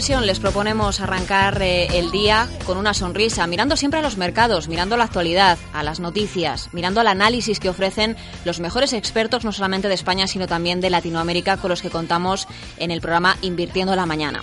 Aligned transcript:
les 0.00 0.40
proponemos 0.40 0.98
arrancar 1.00 1.60
eh, 1.60 1.86
el 1.98 2.10
día 2.10 2.48
con 2.64 2.78
una 2.78 2.94
sonrisa, 2.94 3.46
mirando 3.46 3.76
siempre 3.76 4.00
a 4.00 4.02
los 4.02 4.16
mercados, 4.16 4.66
mirando 4.66 4.94
a 4.94 4.98
la 4.98 5.04
actualidad, 5.04 5.58
a 5.74 5.82
las 5.82 6.00
noticias, 6.00 6.70
mirando 6.72 7.02
al 7.02 7.06
análisis 7.06 7.60
que 7.60 7.68
ofrecen 7.68 8.16
los 8.46 8.60
mejores 8.60 8.94
expertos 8.94 9.44
no 9.44 9.52
solamente 9.52 9.88
de 9.88 9.94
España, 9.94 10.26
sino 10.26 10.46
también 10.46 10.80
de 10.80 10.88
Latinoamérica 10.88 11.58
con 11.58 11.68
los 11.68 11.82
que 11.82 11.90
contamos 11.90 12.48
en 12.78 12.90
el 12.90 13.02
programa 13.02 13.36
Invirtiendo 13.42 13.94
la 13.94 14.06
Mañana. 14.06 14.40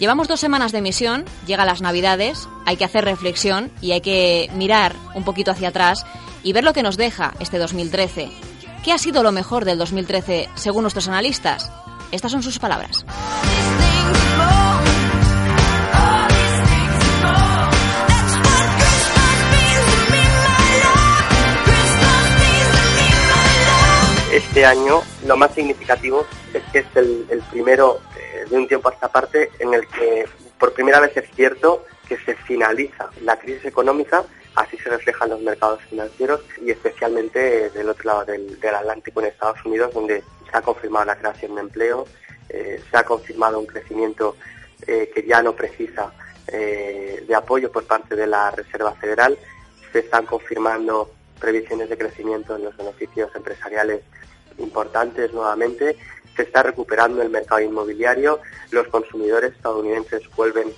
Llevamos 0.00 0.26
dos 0.26 0.40
semanas 0.40 0.72
de 0.72 0.78
emisión, 0.78 1.24
llegan 1.46 1.68
las 1.68 1.82
Navidades, 1.82 2.48
hay 2.66 2.76
que 2.76 2.84
hacer 2.84 3.04
reflexión 3.04 3.70
y 3.80 3.92
hay 3.92 4.00
que 4.00 4.50
mirar 4.54 4.96
un 5.14 5.22
poquito 5.22 5.52
hacia 5.52 5.68
atrás 5.68 6.04
y 6.42 6.52
ver 6.52 6.64
lo 6.64 6.72
que 6.72 6.82
nos 6.82 6.96
deja 6.96 7.32
este 7.38 7.58
2013. 7.58 8.28
¿Qué 8.84 8.92
ha 8.92 8.98
sido 8.98 9.22
lo 9.22 9.30
mejor 9.30 9.64
del 9.64 9.78
2013 9.78 10.48
según 10.56 10.82
nuestros 10.82 11.06
analistas? 11.06 11.70
Estas 12.10 12.32
son 12.32 12.42
sus 12.42 12.58
palabras. 12.58 13.06
Este 24.36 24.66
año 24.66 25.00
lo 25.24 25.34
más 25.38 25.54
significativo 25.54 26.26
es 26.52 26.62
que 26.70 26.80
es 26.80 26.86
el, 26.94 27.42
primero 27.50 28.02
eh, 28.18 28.44
de 28.50 28.58
un 28.58 28.68
tiempo 28.68 28.90
a 28.90 28.92
esta 28.92 29.08
parte 29.08 29.48
en 29.60 29.72
el 29.72 29.86
que 29.88 30.26
por 30.58 30.74
primera 30.74 31.00
vez 31.00 31.16
es 31.16 31.24
cierto 31.34 31.86
que 32.06 32.18
se 32.18 32.34
finaliza 32.34 33.08
la 33.22 33.38
crisis 33.38 33.64
económica, 33.64 34.24
así 34.54 34.76
se 34.76 34.90
refleja 34.90 35.24
en 35.24 35.30
los 35.30 35.40
mercados 35.40 35.80
financieros 35.88 36.42
y 36.60 36.70
especialmente 36.70 37.70
del 37.70 37.88
otro 37.88 38.04
lado 38.04 38.24
del 38.26 38.58
Atlántico 38.62 39.22
en 39.22 39.28
Estados 39.28 39.64
Unidos, 39.64 39.94
donde 39.94 40.22
se 40.50 40.54
ha 40.54 40.60
confirmado 40.60 41.06
la 41.06 41.16
creación 41.16 41.54
de 41.54 41.62
empleo, 41.62 42.06
eh, 42.50 42.82
se 42.90 42.94
ha 42.98 43.04
confirmado 43.04 43.58
un 43.58 43.66
crecimiento 43.66 44.36
eh, 44.86 45.10
que 45.14 45.26
ya 45.26 45.40
no 45.40 45.56
precisa 45.56 46.12
eh, 46.48 47.24
de 47.26 47.34
apoyo 47.34 47.72
por 47.72 47.86
parte 47.86 48.14
de 48.14 48.26
la 48.26 48.50
Reserva 48.50 48.92
Federal, 48.96 49.38
se 49.90 50.00
están 50.00 50.26
confirmando 50.26 51.15
previsiones 51.38 51.88
de 51.88 51.98
crecimiento 51.98 52.56
en 52.56 52.64
los 52.64 52.76
beneficios 52.76 53.34
empresariales 53.34 54.02
importantes 54.58 55.32
nuevamente, 55.32 55.96
se 56.34 56.42
está 56.42 56.62
recuperando 56.62 57.22
el 57.22 57.30
mercado 57.30 57.60
inmobiliario, 57.60 58.40
los 58.70 58.88
consumidores 58.88 59.52
estadounidenses 59.52 60.22
vuelven 60.34 60.72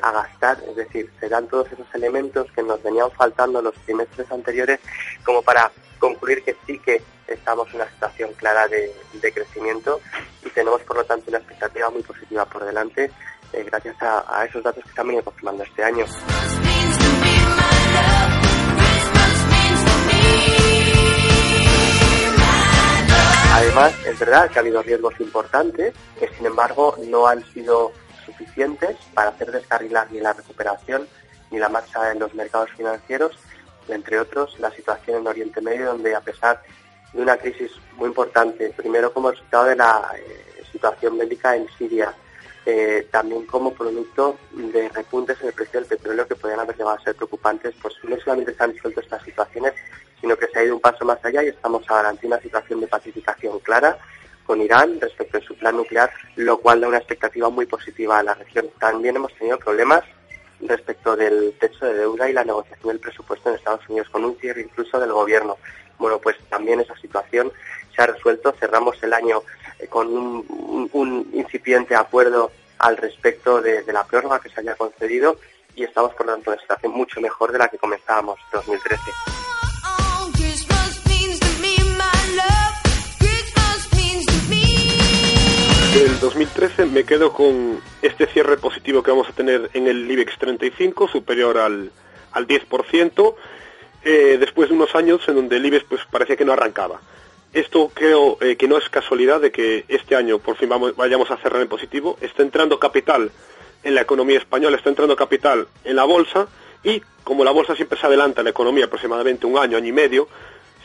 a 0.00 0.12
gastar, 0.12 0.62
es 0.68 0.76
decir, 0.76 1.10
se 1.18 1.28
dan 1.28 1.48
todos 1.48 1.66
esos 1.72 1.86
elementos 1.94 2.46
que 2.52 2.62
nos 2.62 2.80
venían 2.82 3.10
faltando 3.10 3.60
los 3.60 3.74
trimestres 3.84 4.30
anteriores 4.30 4.78
como 5.24 5.42
para 5.42 5.72
concluir 6.00 6.42
que 6.42 6.56
sí 6.66 6.78
que 6.78 7.02
estamos 7.28 7.68
en 7.68 7.76
una 7.76 7.90
situación 7.90 8.32
clara 8.34 8.66
de, 8.66 8.92
crecimiento 9.32 10.00
y 10.44 10.50
tenemos 10.50 10.80
por 10.82 10.96
lo 10.96 11.04
tanto 11.04 11.26
una 11.28 11.38
expectativa 11.38 11.90
muy 11.90 12.02
positiva 12.02 12.44
por 12.46 12.64
delante 12.64 13.12
eh, 13.52 13.64
gracias 13.64 13.96
a, 14.00 14.44
esos 14.44 14.62
datos 14.62 14.82
que 14.82 14.90
están 14.90 15.06
venido 15.06 15.24
confirmando 15.24 15.62
este 15.62 15.84
año. 15.84 16.04
Es 23.88 24.18
verdad 24.18 24.50
que 24.50 24.58
ha 24.58 24.60
habido 24.60 24.82
riesgos 24.82 25.18
importantes 25.20 25.94
que, 26.18 26.28
sin 26.36 26.44
embargo, 26.44 26.96
no 27.06 27.26
han 27.26 27.42
sido 27.54 27.92
suficientes 28.26 28.96
para 29.14 29.30
hacer 29.30 29.50
descarrilar 29.50 30.06
ni 30.12 30.20
la 30.20 30.34
recuperación 30.34 31.08
ni 31.50 31.58
la 31.58 31.70
marcha 31.70 32.12
en 32.12 32.18
los 32.18 32.34
mercados 32.34 32.68
financieros 32.76 33.38
entre 33.88 34.20
otros 34.20 34.58
la 34.60 34.70
situación 34.70 35.22
en 35.22 35.26
Oriente 35.26 35.62
Medio, 35.62 35.86
donde 35.86 36.14
a 36.14 36.20
pesar 36.20 36.62
de 37.14 37.22
una 37.22 37.38
crisis 37.38 37.72
muy 37.96 38.08
importante, 38.08 38.68
primero 38.76 39.14
como 39.14 39.30
resultado 39.30 39.64
de 39.64 39.76
la 39.76 40.12
eh, 40.14 40.62
situación 40.70 41.16
bélica 41.16 41.56
en 41.56 41.66
Siria, 41.78 42.14
eh, 42.66 43.08
también 43.10 43.46
como 43.46 43.72
producto 43.72 44.36
de 44.52 44.88
repuntes 44.90 45.40
en 45.40 45.48
el 45.48 45.54
precio 45.54 45.80
del 45.80 45.88
petróleo 45.88 46.26
que 46.26 46.36
podrían 46.36 46.60
haber 46.60 46.76
llegado 46.76 46.96
a 46.96 47.02
ser 47.02 47.14
preocupantes, 47.14 47.74
pues 47.80 47.94
no 48.04 48.16
solamente 48.18 48.54
se 48.54 48.62
han 48.62 48.72
disuelto 48.72 49.00
estas 49.00 49.22
situaciones, 49.22 49.72
sino 50.20 50.36
que 50.36 50.46
se 50.48 50.58
ha 50.58 50.64
ido 50.64 50.74
un 50.74 50.80
paso 50.80 51.04
más 51.04 51.24
allá 51.24 51.42
y 51.42 51.48
estamos 51.48 51.82
ahora 51.88 52.10
ante 52.10 52.26
una 52.26 52.40
situación 52.40 52.80
de 52.80 52.86
pacificación 52.86 53.58
clara 53.60 53.98
con 54.44 54.60
Irán 54.60 55.00
respecto 55.00 55.38
a 55.38 55.40
su 55.40 55.54
plan 55.54 55.76
nuclear, 55.76 56.10
lo 56.36 56.58
cual 56.58 56.80
da 56.80 56.88
una 56.88 56.98
expectativa 56.98 57.48
muy 57.48 57.66
positiva 57.66 58.18
a 58.18 58.22
la 58.22 58.34
región. 58.34 58.68
También 58.78 59.16
hemos 59.16 59.32
tenido 59.34 59.58
problemas 59.58 60.02
respecto 60.60 61.16
del 61.16 61.54
techo 61.58 61.86
de 61.86 61.94
deuda 61.94 62.28
y 62.28 62.32
la 62.32 62.44
negociación 62.44 62.88
del 62.88 63.00
presupuesto 63.00 63.48
en 63.48 63.56
Estados 63.56 63.88
Unidos, 63.88 64.08
con 64.10 64.24
un 64.24 64.36
cierre 64.38 64.62
incluso 64.62 64.98
del 64.98 65.12
gobierno. 65.12 65.56
Bueno, 65.98 66.18
pues 66.18 66.36
también 66.48 66.80
esa 66.80 66.96
situación 66.96 67.52
se 67.94 68.02
ha 68.02 68.06
resuelto. 68.06 68.52
Cerramos 68.58 69.02
el 69.02 69.12
año 69.12 69.42
eh, 69.78 69.86
con 69.86 70.08
un, 70.08 71.30
incipiente 71.32 71.94
acuerdo 71.94 72.50
al 72.78 72.96
respecto 72.96 73.60
de, 73.60 73.82
de, 73.82 73.92
la 73.92 74.04
prórroga 74.04 74.40
que 74.40 74.48
se 74.48 74.60
haya 74.60 74.74
concedido 74.74 75.36
y 75.74 75.84
estamos, 75.84 76.12
por 76.14 76.26
lo 76.26 76.32
tanto, 76.32 76.50
en 76.50 76.54
una 76.54 76.62
situación 76.62 76.92
mucho 76.92 77.20
mejor 77.20 77.52
de 77.52 77.58
la 77.58 77.68
que 77.68 77.78
comenzábamos 77.78 78.38
2013. 78.52 79.00
del 85.94 86.20
2013 86.20 86.86
me 86.86 87.04
quedo 87.04 87.32
con 87.32 87.80
este 88.00 88.26
cierre 88.26 88.56
positivo 88.56 89.02
que 89.02 89.10
vamos 89.10 89.28
a 89.28 89.32
tener 89.32 89.70
en 89.74 89.88
el 89.88 90.08
IBEX 90.10 90.38
35, 90.38 91.08
superior 91.08 91.58
al, 91.58 91.90
al 92.32 92.46
10%, 92.46 93.34
eh, 94.04 94.36
después 94.38 94.68
de 94.68 94.76
unos 94.76 94.94
años 94.94 95.20
en 95.28 95.34
donde 95.34 95.56
el 95.56 95.66
IBEX 95.66 95.84
pues, 95.88 96.00
parecía 96.10 96.36
que 96.36 96.44
no 96.44 96.52
arrancaba. 96.52 97.00
Esto 97.52 97.90
creo 97.92 98.38
eh, 98.40 98.56
que 98.56 98.68
no 98.68 98.78
es 98.78 98.88
casualidad 98.88 99.40
de 99.40 99.50
que 99.50 99.84
este 99.88 100.14
año 100.14 100.38
por 100.38 100.56
fin 100.56 100.68
vayamos 100.96 101.30
a 101.30 101.36
cerrar 101.38 101.60
en 101.62 101.68
positivo. 101.68 102.16
Está 102.20 102.42
entrando 102.42 102.78
capital 102.78 103.30
en 103.82 103.94
la 103.94 104.02
economía 104.02 104.38
española, 104.38 104.76
está 104.76 104.88
entrando 104.88 105.16
capital 105.16 105.66
en 105.84 105.96
la 105.96 106.04
bolsa 106.04 106.46
y 106.84 107.02
como 107.24 107.44
la 107.44 107.50
bolsa 107.50 107.74
siempre 107.74 107.98
se 107.98 108.06
adelanta 108.06 108.40
en 108.40 108.44
la 108.44 108.50
economía 108.50 108.84
aproximadamente 108.84 109.46
un 109.46 109.58
año, 109.58 109.76
año 109.76 109.88
y 109.88 109.92
medio, 109.92 110.28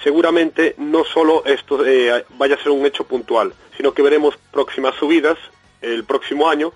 seguramente 0.04 0.75
no 0.78 1.04
solo 1.04 1.44
esto 1.46 1.86
eh, 1.86 2.25
vaya 2.38 2.56
a 2.56 2.64
ser 2.64 2.72
un 2.72 2.86
hecho 2.86 3.06
puntual, 3.06 3.54
sino 3.78 3.94
que 3.94 4.02
veremos 4.02 4.36
próximas 4.52 4.96
subidas 4.96 5.38
el 5.81 6.04
próximo 6.04 6.50
año 6.50 6.74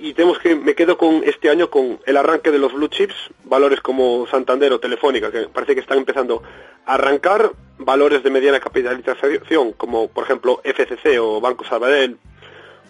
y 0.00 0.14
tenemos 0.14 0.38
que 0.38 0.56
me 0.56 0.74
quedo 0.74 0.96
con 0.96 1.22
este 1.24 1.50
año 1.50 1.68
con 1.68 2.00
el 2.06 2.16
arranque 2.16 2.50
de 2.50 2.58
los 2.58 2.72
blue 2.72 2.88
chips, 2.88 3.14
valores 3.44 3.80
como 3.80 4.26
Santander 4.26 4.72
o 4.72 4.80
Telefónica 4.80 5.30
que 5.30 5.42
parece 5.48 5.74
que 5.74 5.80
están 5.80 5.98
empezando 5.98 6.42
a 6.86 6.94
arrancar, 6.94 7.52
valores 7.78 8.22
de 8.22 8.30
mediana 8.30 8.60
capitalización 8.60 9.72
como 9.72 10.08
por 10.08 10.24
ejemplo 10.24 10.60
FCC 10.64 11.20
o 11.20 11.40
Banco 11.40 11.64
Sabadell 11.64 12.16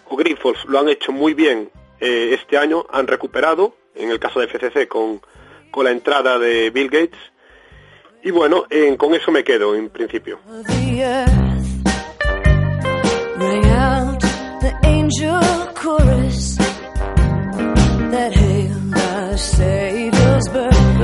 o 0.07 0.15
Grifols 0.15 0.63
lo 0.65 0.79
han 0.79 0.87
hecho 0.87 1.11
muy 1.11 1.33
bien 1.33 1.69
eh, 1.99 2.33
este 2.33 2.57
año, 2.57 2.85
han 2.89 3.07
recuperado, 3.07 3.75
en 3.93 4.09
el 4.09 4.19
caso 4.19 4.39
de 4.39 4.47
FCC 4.47 4.87
con, 4.87 5.21
con 5.69 5.85
la 5.85 5.91
entrada 5.91 6.39
de 6.39 6.69
Bill 6.69 6.89
Gates 6.89 7.19
y 8.23 8.31
bueno, 8.31 8.65
con 8.97 9.13
eso 9.15 9.31
me 9.31 9.43
quedo 9.43 9.75
en 9.75 9.89
principio. 9.89 10.39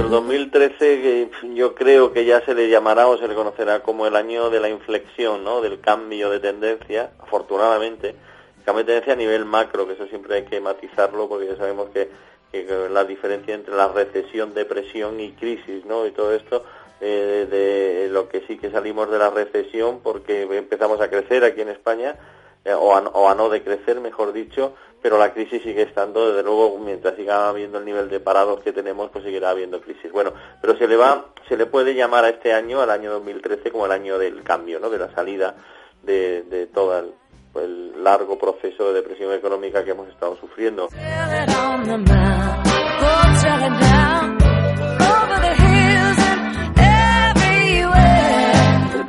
El 0.07 0.11
2013 0.11 1.29
yo 1.53 1.75
creo 1.75 2.13
que 2.13 2.23
ya 2.23 2.39
se 2.45 2.55
le 2.55 2.69
llamará 2.69 3.09
o 3.09 3.17
se 3.17 3.27
le 3.27 3.35
conocerá 3.35 3.83
como 3.83 4.07
el 4.07 4.15
año 4.15 4.49
de 4.49 4.61
la 4.61 4.69
inflexión, 4.69 5.43
¿no? 5.43 5.59
del 5.59 5.81
cambio 5.81 6.29
de 6.29 6.39
tendencia, 6.39 7.11
afortunadamente, 7.19 8.15
cambio 8.63 8.85
de 8.85 8.93
tendencia 8.93 9.11
a 9.11 9.15
nivel 9.17 9.43
macro, 9.43 9.85
que 9.85 9.95
eso 9.95 10.07
siempre 10.07 10.35
hay 10.35 10.43
que 10.45 10.61
matizarlo 10.61 11.27
porque 11.27 11.47
ya 11.47 11.57
sabemos 11.57 11.89
que, 11.89 12.09
que 12.53 12.87
la 12.89 13.03
diferencia 13.03 13.53
entre 13.53 13.75
la 13.75 13.89
recesión, 13.89 14.53
depresión 14.53 15.19
y 15.19 15.33
crisis, 15.33 15.83
¿no? 15.83 16.05
y 16.07 16.11
todo 16.11 16.33
esto 16.33 16.63
eh, 17.01 17.45
de 17.51 18.07
lo 18.09 18.29
que 18.29 18.45
sí 18.47 18.57
que 18.57 18.71
salimos 18.71 19.11
de 19.11 19.19
la 19.19 19.29
recesión 19.29 19.99
porque 19.99 20.43
empezamos 20.43 21.01
a 21.01 21.09
crecer 21.09 21.43
aquí 21.43 21.59
en 21.59 21.67
España 21.67 22.15
eh, 22.63 22.73
o, 22.73 22.95
a, 22.95 23.01
o, 23.01 23.27
a, 23.27 23.35
no 23.35 23.49
decrecer, 23.49 23.99
mejor 23.99 24.31
dicho, 24.31 24.73
pero 25.01 25.17
la 25.17 25.33
crisis 25.33 25.61
sigue 25.61 25.83
estando, 25.83 26.29
desde 26.29 26.43
luego, 26.43 26.77
mientras 26.79 27.15
siga 27.15 27.49
habiendo 27.49 27.77
el 27.77 27.85
nivel 27.85 28.09
de 28.09 28.19
parados 28.19 28.61
que 28.61 28.71
tenemos, 28.71 29.09
pues 29.11 29.23
seguirá 29.23 29.51
habiendo 29.51 29.81
crisis. 29.81 30.11
Bueno, 30.11 30.33
pero 30.61 30.77
se 30.77 30.87
le 30.87 30.95
va, 30.95 31.25
se 31.47 31.55
le 31.57 31.65
puede 31.65 31.93
llamar 31.93 32.25
a 32.25 32.29
este 32.29 32.53
año, 32.53 32.81
al 32.81 32.89
año 32.89 33.11
2013, 33.11 33.71
como 33.71 33.85
el 33.85 33.91
año 33.91 34.17
del 34.17 34.43
cambio, 34.43 34.79
¿no? 34.79 34.89
De 34.89 34.97
la 34.97 35.13
salida 35.13 35.55
de, 36.03 36.43
de 36.43 36.67
todo 36.67 36.97
el, 36.99 37.13
el 37.55 38.03
largo 38.03 38.37
proceso 38.37 38.87
de 38.87 38.93
depresión 39.01 39.33
económica 39.33 39.83
que 39.83 39.91
hemos 39.91 40.07
estado 40.09 40.35
sufriendo 40.37 40.89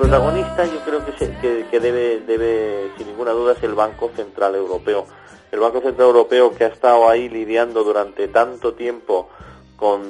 protagonista 0.08 0.64
yo 0.64 0.80
creo 0.86 1.04
que, 1.04 1.66
que, 1.70 1.80
debe, 1.80 2.20
debe, 2.20 2.90
sin 2.96 3.08
ninguna 3.08 3.32
duda, 3.32 3.52
es 3.52 3.62
el 3.62 3.74
Banco 3.74 4.10
Central 4.16 4.54
Europeo. 4.54 5.06
El 5.50 5.60
Banco 5.60 5.80
Central 5.80 6.08
Europeo 6.08 6.54
que 6.54 6.64
ha 6.64 6.68
estado 6.68 7.08
ahí 7.08 7.28
lidiando 7.28 7.84
durante 7.84 8.28
tanto 8.28 8.74
tiempo 8.74 9.28
con, 9.76 10.02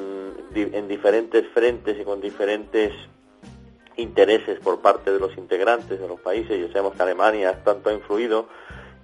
en 0.55 0.89
diferentes 0.89 1.47
frentes 1.49 1.99
y 2.01 2.05
con 2.05 2.21
diferentes 2.21 2.93
intereses 3.97 4.59
por 4.61 4.81
parte 4.81 5.13
de 5.13 5.19
los 5.19 5.37
integrantes 5.37 6.01
de 6.01 6.09
los 6.09 6.21
países. 6.21 6.59
Ya 6.61 6.73
sabemos 6.73 6.95
que 6.95 7.03
Alemania 7.03 7.63
tanto 7.63 7.91
ha 7.91 7.93
influido 7.93 8.49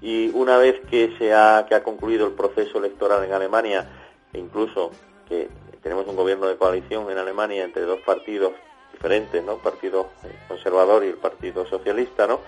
y 0.00 0.30
una 0.34 0.56
vez 0.56 0.80
que 0.90 1.14
se 1.18 1.32
ha, 1.32 1.66
que 1.68 1.74
ha 1.74 1.82
concluido 1.82 2.26
el 2.26 2.32
proceso 2.32 2.78
electoral 2.78 3.24
en 3.24 3.32
Alemania, 3.32 3.88
e 4.32 4.38
incluso 4.38 4.90
que 5.28 5.48
tenemos 5.82 6.06
un 6.06 6.16
gobierno 6.16 6.46
de 6.46 6.56
coalición 6.56 7.10
en 7.10 7.18
Alemania 7.18 7.64
entre 7.64 7.82
dos 7.82 8.00
partidos 8.00 8.52
diferentes, 8.92 9.42
¿no? 9.42 9.52
El 9.52 9.58
Partido 9.60 10.10
Conservador 10.48 11.04
y 11.04 11.08
el 11.08 11.16
Partido 11.16 11.66
Socialista, 11.66 12.26
¿no? 12.26 12.40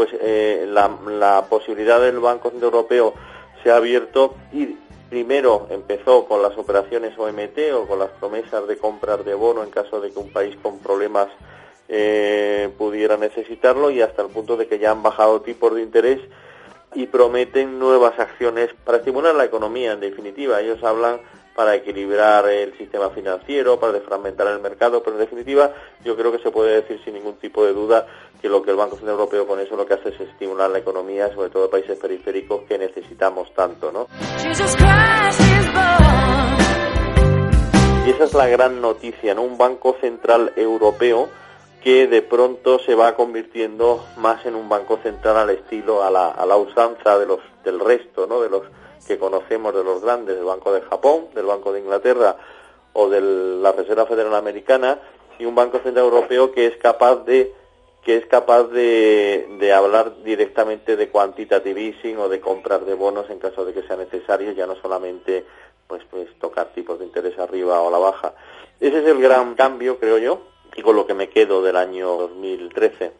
Pues 0.00 0.16
eh, 0.18 0.64
la, 0.66 0.90
la 1.10 1.44
posibilidad 1.44 2.00
del 2.00 2.20
Banco 2.20 2.48
Central 2.48 2.72
Europeo 2.72 3.12
se 3.62 3.70
ha 3.70 3.76
abierto 3.76 4.34
y 4.50 4.78
primero 5.10 5.66
empezó 5.68 6.24
con 6.24 6.40
las 6.40 6.56
operaciones 6.56 7.18
OMT 7.18 7.58
o 7.74 7.86
con 7.86 7.98
las 7.98 8.08
promesas 8.12 8.66
de 8.66 8.78
compras 8.78 9.22
de 9.26 9.34
bono 9.34 9.62
en 9.62 9.68
caso 9.68 10.00
de 10.00 10.10
que 10.10 10.18
un 10.18 10.32
país 10.32 10.56
con 10.62 10.78
problemas 10.78 11.28
eh, 11.90 12.70
pudiera 12.78 13.18
necesitarlo 13.18 13.90
y 13.90 14.00
hasta 14.00 14.22
el 14.22 14.28
punto 14.28 14.56
de 14.56 14.68
que 14.68 14.78
ya 14.78 14.90
han 14.90 15.02
bajado 15.02 15.42
tipos 15.42 15.74
de 15.74 15.82
interés 15.82 16.20
y 16.94 17.06
prometen 17.06 17.78
nuevas 17.78 18.18
acciones 18.18 18.70
para 18.86 18.96
estimular 18.96 19.34
la 19.34 19.44
economía 19.44 19.92
en 19.92 20.00
definitiva. 20.00 20.62
Ellos 20.62 20.82
hablan 20.82 21.20
para 21.60 21.74
equilibrar 21.74 22.48
el 22.48 22.74
sistema 22.78 23.10
financiero, 23.10 23.78
para 23.78 23.92
desfragmentar 23.92 24.46
el 24.46 24.60
mercado, 24.60 25.02
pero 25.02 25.16
en 25.16 25.20
definitiva 25.20 25.70
yo 26.02 26.16
creo 26.16 26.32
que 26.32 26.38
se 26.38 26.50
puede 26.50 26.80
decir 26.80 26.98
sin 27.04 27.12
ningún 27.12 27.34
tipo 27.34 27.66
de 27.66 27.74
duda 27.74 28.06
que 28.40 28.48
lo 28.48 28.62
que 28.62 28.70
el 28.70 28.78
Banco 28.78 28.96
Central 28.96 29.16
Europeo 29.16 29.46
con 29.46 29.60
eso 29.60 29.76
lo 29.76 29.84
que 29.84 29.92
hace 29.92 30.08
es 30.08 30.20
estimular 30.22 30.70
la 30.70 30.78
economía, 30.78 31.28
sobre 31.34 31.50
todo 31.50 31.66
en 31.66 31.70
países 31.70 31.98
periféricos 31.98 32.62
que 32.62 32.78
necesitamos 32.78 33.52
tanto, 33.52 33.92
¿no? 33.92 34.06
Y 38.06 38.10
esa 38.10 38.24
es 38.24 38.32
la 38.32 38.48
gran 38.48 38.80
noticia, 38.80 39.34
¿no? 39.34 39.42
Un 39.42 39.58
Banco 39.58 39.98
Central 40.00 40.54
Europeo 40.56 41.28
que 41.84 42.06
de 42.06 42.22
pronto 42.22 42.78
se 42.78 42.94
va 42.94 43.14
convirtiendo 43.16 44.02
más 44.16 44.46
en 44.46 44.54
un 44.54 44.66
banco 44.70 44.98
central 45.02 45.36
al 45.36 45.50
estilo, 45.50 46.02
a 46.02 46.10
la, 46.10 46.28
a 46.28 46.46
la 46.46 46.56
usanza 46.56 47.18
de 47.18 47.26
los, 47.26 47.40
del 47.64 47.80
resto, 47.80 48.26
¿no? 48.26 48.40
De 48.40 48.48
los 48.48 48.62
que 49.06 49.18
conocemos 49.18 49.74
de 49.74 49.84
los 49.84 50.02
grandes, 50.02 50.36
del 50.36 50.44
Banco 50.44 50.72
de 50.72 50.82
Japón, 50.82 51.28
del 51.34 51.46
Banco 51.46 51.72
de 51.72 51.80
Inglaterra 51.80 52.36
o 52.92 53.08
de 53.08 53.20
la 53.20 53.72
Reserva 53.72 54.06
Federal 54.06 54.34
Americana 54.34 55.00
y 55.38 55.44
un 55.44 55.54
Banco 55.54 55.78
Central 55.78 56.04
Europeo 56.06 56.52
que 56.52 56.66
es 56.66 56.76
capaz 56.76 57.24
de 57.24 57.54
que 58.02 58.16
es 58.16 58.26
capaz 58.26 58.64
de, 58.64 59.46
de 59.58 59.72
hablar 59.74 60.22
directamente 60.22 60.96
de 60.96 61.10
quantitative 61.10 61.88
easing 61.88 62.16
o 62.16 62.30
de 62.30 62.40
comprar 62.40 62.86
de 62.86 62.94
bonos 62.94 63.28
en 63.28 63.38
caso 63.38 63.64
de 63.66 63.74
que 63.74 63.82
sea 63.82 63.96
necesario, 63.96 64.52
ya 64.52 64.66
no 64.66 64.74
solamente 64.76 65.44
pues 65.86 66.02
pues 66.10 66.28
tocar 66.38 66.72
tipos 66.72 66.98
de 66.98 67.04
interés 67.04 67.38
arriba 67.38 67.80
o 67.80 67.88
a 67.88 67.90
la 67.90 67.98
baja. 67.98 68.34
Ese 68.80 69.00
es 69.00 69.06
el 69.06 69.20
gran 69.20 69.54
cambio, 69.54 69.98
creo 69.98 70.16
yo, 70.16 70.40
y 70.74 70.82
con 70.82 70.96
lo 70.96 71.06
que 71.06 71.14
me 71.14 71.28
quedo 71.28 71.62
del 71.62 71.76
año 71.76 72.16
2013. 72.16 73.12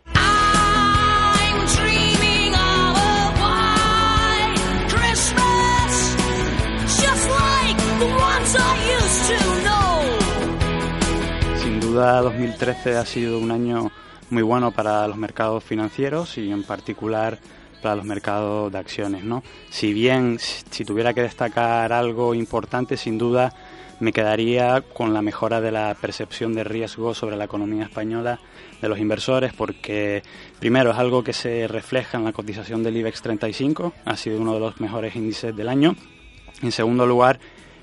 Duda 11.90 12.20
2013 12.20 12.96
ha 12.96 13.04
sido 13.04 13.40
un 13.40 13.50
año 13.50 13.90
muy 14.30 14.42
bueno 14.44 14.70
para 14.70 15.08
los 15.08 15.16
mercados 15.16 15.64
financieros 15.64 16.38
y 16.38 16.48
en 16.52 16.62
particular 16.62 17.40
para 17.82 17.96
los 17.96 18.04
mercados 18.04 18.70
de 18.70 18.78
acciones, 18.78 19.24
¿no? 19.24 19.42
Si 19.70 19.92
bien 19.92 20.38
si 20.38 20.84
tuviera 20.84 21.12
que 21.14 21.22
destacar 21.22 21.92
algo 21.92 22.32
importante, 22.32 22.96
sin 22.96 23.18
duda 23.18 23.52
me 23.98 24.12
quedaría 24.12 24.82
con 24.82 25.12
la 25.12 25.20
mejora 25.20 25.60
de 25.60 25.72
la 25.72 25.96
percepción 26.00 26.54
de 26.54 26.62
riesgo 26.62 27.12
sobre 27.12 27.36
la 27.36 27.46
economía 27.46 27.86
española 27.86 28.38
de 28.80 28.88
los 28.88 29.00
inversores, 29.00 29.52
porque 29.52 30.22
primero 30.60 30.92
es 30.92 30.96
algo 30.96 31.24
que 31.24 31.32
se 31.32 31.66
refleja 31.66 32.18
en 32.18 32.24
la 32.24 32.32
cotización 32.32 32.84
del 32.84 32.98
IBEX 32.98 33.20
35, 33.20 33.94
ha 34.04 34.16
sido 34.16 34.40
uno 34.40 34.54
de 34.54 34.60
los 34.60 34.80
mejores 34.80 35.16
índices 35.16 35.56
del 35.56 35.68
año. 35.68 35.96
En 36.62 36.70
segundo 36.70 37.04
lugar, 37.04 37.40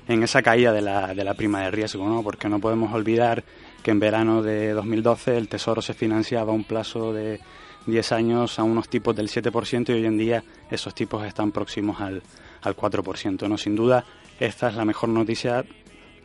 en 0.08 0.22
esa 0.22 0.40
caída 0.40 0.72
de 0.72 0.80
la, 0.80 1.14
de 1.14 1.24
la 1.24 1.34
prima 1.34 1.60
de 1.60 1.70
riesgo, 1.70 2.08
¿no? 2.08 2.22
porque 2.22 2.48
no 2.48 2.58
podemos 2.58 2.94
olvidar 2.94 3.44
que 3.82 3.90
en 3.90 4.00
verano 4.00 4.42
de 4.42 4.72
2012 4.72 5.36
el 5.36 5.48
Tesoro 5.48 5.82
se 5.82 5.94
financiaba 5.94 6.52
a 6.52 6.54
un 6.54 6.64
plazo 6.64 7.12
de 7.12 7.40
10 7.86 8.12
años 8.12 8.58
a 8.58 8.62
unos 8.62 8.88
tipos 8.88 9.16
del 9.16 9.28
7% 9.28 9.88
y 9.90 9.92
hoy 9.92 10.06
en 10.06 10.18
día 10.18 10.44
esos 10.70 10.94
tipos 10.94 11.24
están 11.24 11.52
próximos 11.52 12.00
al, 12.00 12.22
al 12.62 12.76
4%. 12.76 13.48
¿no? 13.48 13.56
Sin 13.56 13.74
duda, 13.74 14.04
esta 14.38 14.68
es 14.68 14.74
la 14.74 14.84
mejor 14.84 15.08
noticia 15.08 15.64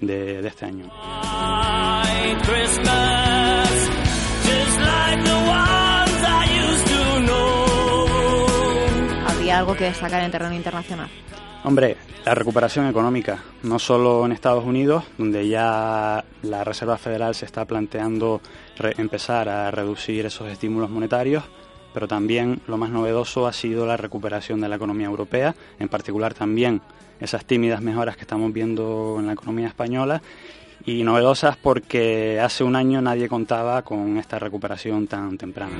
de, 0.01 0.41
de 0.41 0.47
este 0.47 0.65
año. 0.65 0.89
¿Había 9.27 9.59
algo 9.59 9.75
que 9.75 9.85
destacar 9.85 10.23
en 10.23 10.31
terreno 10.31 10.53
internacional? 10.53 11.09
Hombre, 11.65 11.95
la 12.25 12.35
recuperación 12.35 12.87
económica, 12.87 13.41
no 13.63 13.79
solo 13.79 14.25
en 14.25 14.33
Estados 14.33 14.65
Unidos, 14.65 15.05
donde 15.17 15.47
ya 15.47 16.25
la 16.41 16.63
Reserva 16.65 16.97
Federal 16.97 17.33
se 17.35 17.45
está 17.45 17.63
planteando 17.63 18.41
empezar 18.97 19.47
a 19.47 19.71
reducir 19.71 20.25
esos 20.25 20.49
estímulos 20.49 20.89
monetarios, 20.89 21.45
pero 21.93 22.05
también 22.05 22.59
lo 22.67 22.77
más 22.77 22.89
novedoso 22.89 23.47
ha 23.47 23.53
sido 23.53 23.85
la 23.85 23.95
recuperación 23.95 24.59
de 24.59 24.67
la 24.67 24.75
economía 24.75 25.07
europea, 25.07 25.55
en 25.79 25.87
particular 25.87 26.33
también 26.33 26.81
esas 27.21 27.45
tímidas 27.45 27.81
mejoras 27.81 28.17
que 28.17 28.23
estamos 28.23 28.51
viendo 28.51 29.15
en 29.19 29.27
la 29.27 29.33
economía 29.33 29.67
española 29.67 30.21
y 30.85 31.03
novedosas 31.03 31.55
porque 31.55 32.41
hace 32.41 32.65
un 32.65 32.75
año 32.75 33.01
nadie 33.01 33.29
contaba 33.29 33.83
con 33.83 34.17
esta 34.17 34.37
recuperación 34.37 35.07
tan 35.07 35.37
temprana. 35.37 35.77